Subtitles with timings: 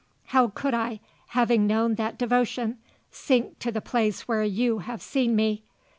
[0.29, 2.79] How could I, having known that devotion,
[3.11, 5.61] sink to the place where you have seen me?